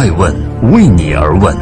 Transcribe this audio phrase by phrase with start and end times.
[0.00, 0.34] 爱问
[0.72, 1.54] 为你而问。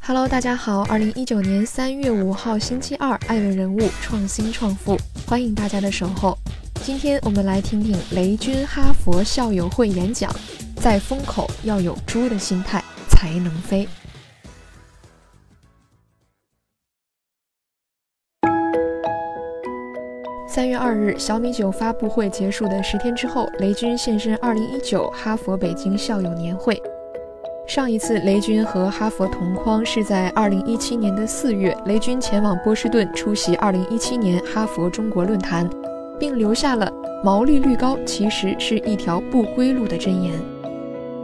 [0.00, 4.96] Hello，大家好，二零一九年三月五号星期二，爱问人物创新创富，
[5.26, 6.38] 欢迎大家的守候。
[6.82, 10.34] 今天我们来听听雷军哈佛校友会演讲，
[10.76, 13.86] 在风口要有猪的心态才能飞。
[20.62, 26.80] 三月二日，小米九发布会结束的十天之后，雷军现身二零一九哈佛北京校友年会。
[27.66, 35.68] 上一次雷军和哈佛同框是在二零一七年的四月，雷军前往波士顿出席二零一七年哈佛中国论坛，
[36.16, 36.88] 并留下了
[37.24, 40.32] “毛利率高其实是一条不归路”的箴言。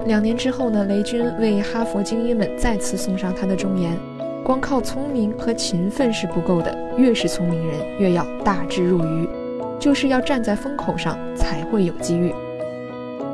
[0.04, 3.96] 两年之后呢，雷军为哈佛精英们再次送上他的忠言。
[4.44, 9.28] 光靠聪明和勤奋是不够的，越是聪明人，越要大智若愚，
[9.78, 12.34] 就是要站在风口上才会有机遇。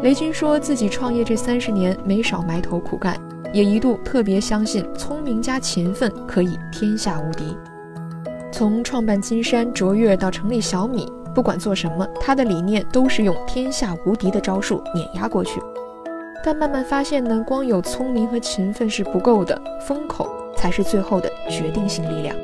[0.02, 3.16] 雷军说自己创业这三十年没少埋头苦干，
[3.52, 7.56] 也一度特别相信聪明加勤奋可以天下无敌。
[8.50, 15.60] 从创办金山卓越到成立小米，不管做什么，他的理念都是用天下无敌的招数碾压过去。
[16.44, 20.28] 但慢慢发现呢，光有聪明和勤奋是不够的，风口。
[20.64, 22.34] 才是最后的决定性力量。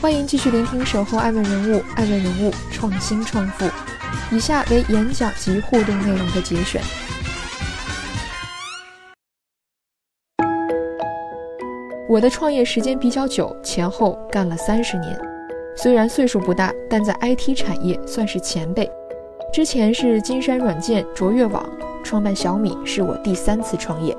[0.00, 3.68] 欢迎继续聆听《守候爱问人物》，爱问人物创新创富。
[4.30, 6.80] 以下为演讲及互动内容的节选。
[12.08, 15.20] 我的创业时间比较久，前后干了三十年。
[15.76, 18.88] 虽然岁数不大，但在 IT 产业算是前辈。
[19.52, 21.68] 之前是金山软件、卓越网。
[22.02, 24.16] 创办小米是我第三次创业。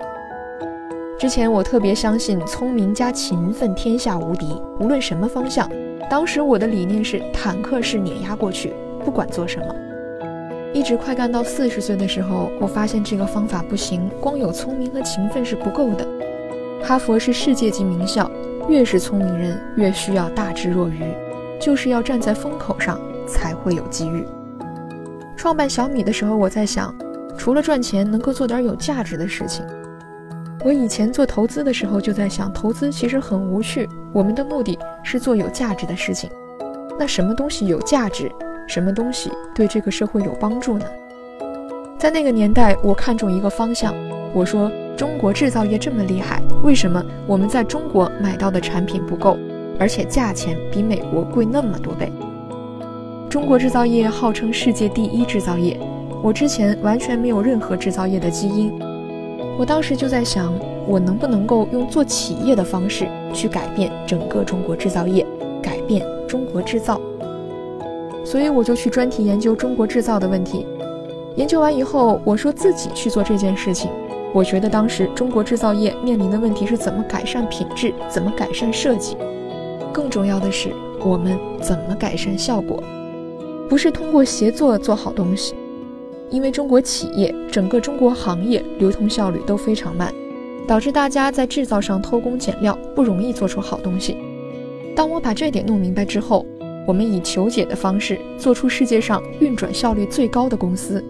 [1.19, 5.69] 之前我特别相信聪明加勤奋天下无敌，无论什么方向。
[6.09, 8.73] 当时我的理念是坦克式碾压过去，
[9.05, 9.65] 不管做什么。
[10.73, 16.05] 一直快干到四十岁的时候，我发现这个方法不行，光有聪明和勤奋是不够的。
[16.83, 18.29] 哈佛是世界级名校，
[18.67, 20.99] 越是聪明人越需要大智若愚，
[21.61, 24.25] 就是要站在风口上才会有机遇。
[25.37, 26.93] 创办小米的时候，我在想。
[27.37, 29.65] 除了赚钱，能够做点有价值的事情。
[30.63, 33.89] 我以前做投资的时候就在想，投资其实很无趣。
[34.13, 36.29] 我们的目的是做有价值的事情。
[36.97, 38.31] 那什么东西有价值？
[38.65, 40.85] 什么东西对这个社会有帮助呢？
[41.99, 43.93] 在那个年代，我看中一个方向。
[44.33, 49.37] 我说，中国制造业这么厉害，为什么我们在中国买到的产品不够，
[49.77, 52.11] 而且价钱比美国贵那么多倍？
[53.29, 55.77] 中国制造业号称世界第一制造业。
[56.23, 58.71] 我之前完全没有任何制造业的基因，
[59.59, 60.53] 我当时就在想，
[60.87, 65.25] 我能不能够用做企业的方式去改变整个中国制造业，
[65.61, 66.97] 改变中国制造。
[68.23, 70.65] 所以我就去专题研究中国制造的问题。
[71.35, 73.91] 研究完以后，我说自己去做这件事情。
[74.33, 79.17] 我觉得当时中国制造业面临的问题是怎么改善品质，怎么改善设计，
[79.91, 80.71] 更重要的是
[81.03, 82.81] 我们怎么改善效果，
[83.67, 85.53] 不是通过协作做好东西。
[86.29, 90.13] 因为中国企业整个中国行业流通效率都非常慢，
[90.67, 94.17] 导致大家在制造上偷工减料，不容易做出好东西。
[94.95, 96.45] 当我把这点弄明白之后，
[96.87, 101.03] 我们以求解的方式做出世界上运转效率最高的公司，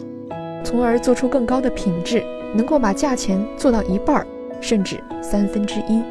[0.63, 2.24] 从而做出更高的品质，
[2.56, 4.28] 能够把价钱做到一半儿，
[4.62, 6.01] 甚至三分之一。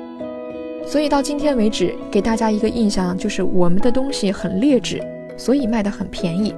[0.84, 5.01] 所以到今天为止，给大家一个印象就是我们的东西很劣质，
[5.37, 6.53] 所以卖得很便宜。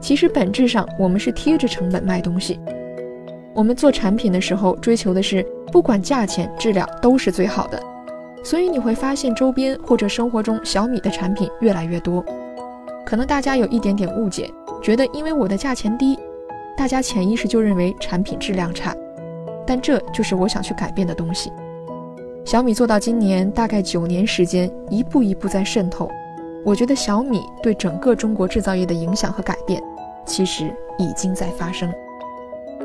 [0.00, 2.58] 其实本质上，我们是贴着成本卖东西。
[3.54, 7.80] 我们做产品的时候，追求的是不管价钱、质量都是最好的。
[8.42, 12.24] 所以你会发现，周边或者生活中小米的产品越来越多。
[13.04, 14.50] 可能大家有一点点误解，
[14.82, 16.18] 觉得因为我的价钱低，
[16.76, 18.94] 大家潜意识就认为产品质量差。
[19.66, 21.52] 但这就是我想去改变的东西。
[22.44, 26.08] 小米做到今年大概九年时间，一步一步在渗透。
[26.64, 29.82] 我觉得小米对整个中国制造业的影响和改变。
[30.30, 31.92] 其实已经在发生。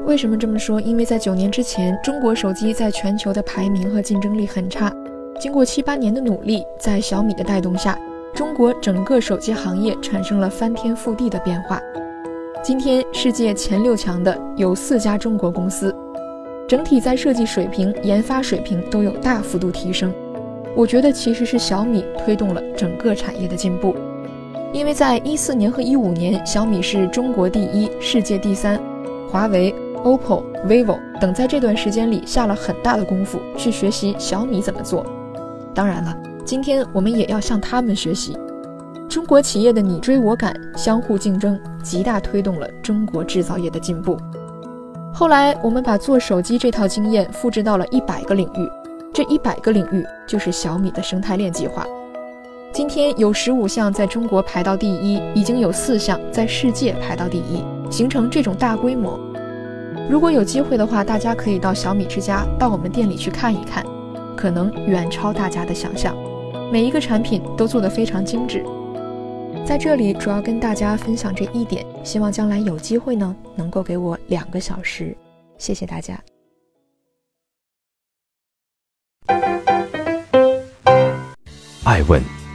[0.07, 0.81] 为什么这么说？
[0.81, 4.91] 因为在九年之前，中国手机在全球的排名和竞争力很差。
[5.39, 7.99] 经过七八年的努力，在小米的带动下，
[8.33, 11.79] 中国整个手机行业产生了翻天覆地的变化。
[12.63, 15.95] 今天世界前六强的有四家中国公司，
[16.67, 20.11] 整体在设计水平、研发水平都有大幅度提升。
[20.75, 23.95] 我觉得其实是小米推动了整个产业的进步。
[24.73, 28.79] 因为在一四年和一五年，小米是中国第一，世界第三，
[29.29, 29.73] 华为、
[30.03, 35.05] OPPO、vivo 等在这段时间里下了很大的功夫去学习小米怎么做。
[35.73, 38.37] 当然了，今天我们也要向他们学习。
[39.07, 44.17] 中国企业的你追我赶、相互竞争，极大推动了中国制造业的进步。
[45.13, 48.69] 后来，我们把做手机这套经验复制到了一百个领域，
[49.13, 51.85] 这一百个领域就是小米的生态链计划。
[52.75, 59.17] 今天有十五项在中国排到第一，已经有四项在世界排到第一，形成这种大规模。
[60.09, 63.85] 如果有机会的话，大家可以到小米之家，到我们店里去看一看，
[64.35, 66.13] 可能远超大家的想象。
[66.69, 68.61] 每一个产品都做得非常精致。
[69.65, 75.15] 在这里主要跟大家分享这一点，希望将来有机会呢，能够给我两个小时，
[75.57, 76.21] 谢谢大家。
[81.85, 82.21] 爱问